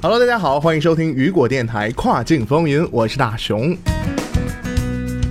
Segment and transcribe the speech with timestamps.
[0.00, 3.76] Hello，大家好，欢迎收听雨果电台跨境风云，我是大熊。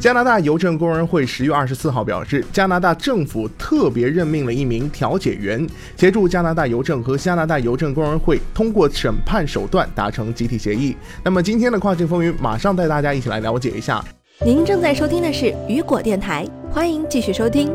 [0.00, 5.64] 加拿大邮政工人会十月二十四号表示，加拿大政府特别任命了一名调解员，
[5.96, 10.96] 协助加拿大邮政和加拿大邮政工人会通过审判手段达成集体协议。
[11.22, 14.04] 那么今天的跨境风云，马上带大家一起来了解一下。
[14.44, 17.72] 您正在收听的是雨果电台，欢迎继续收听。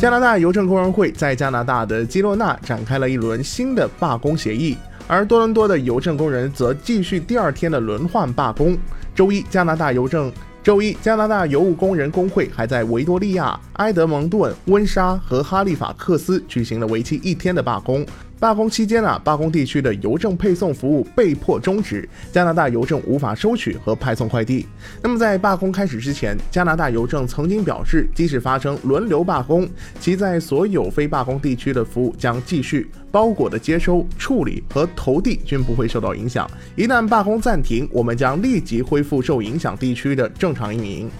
[0.00, 4.74] 加拿大邮政工人会在加拿大的基洛纳展开了一轮新的罢工协议，
[5.06, 8.78] 而多伦多的邮政工人则继续第二天的轮换罢工。
[9.14, 18.02] 周一，加拿大邮政周一加拿大邮务工人工会还在维多利亚、埃德蒙顿、温莎和哈利法克斯举行了为期一天的罢工。
[18.40, 24.66] 罢工期间啊，罢工地区的邮政配送服务被迫终止，加拿大邮政无法收取和派送快递。
[25.02, 29.68] 那么在罢工开始之前，加拿大邮政曾经表示，即使发生轮流罢工，
[30.00, 36.50] 其在所有非罢工地区的服务将继续，包裹的接收、处理和投递均不会受到影响。
[36.76, 41.10] 一旦罢工暂停，我们将立即恢复受影响地区的正常运营。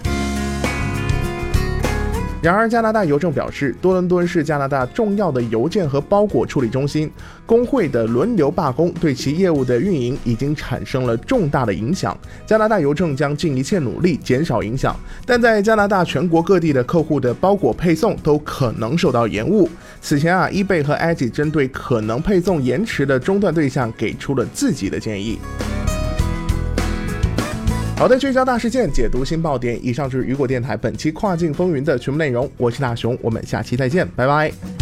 [2.41, 7.11] 然而，加拿大邮政表示，多伦多是加拿大重要的邮件和包裹处理中心。
[7.45, 12.17] 工会的轮流罢工对其业务的运营已经产生了重大的影响。
[12.43, 19.69] 加拿大邮政将尽一切努力减少影响，但在加拿大全国各地的客户的包裹配送都可能受到延误。
[20.01, 25.37] 此前啊，eBay 和 Edge 针对可能配送延迟的中断对象给出了自己的建议。
[28.01, 29.79] 好的，聚焦大事件，解读新爆点。
[29.85, 32.49] 以上就是雨果电台本期跨境风云的全部内容。
[32.57, 34.80] 我是大熊，我们下期再见，拜拜。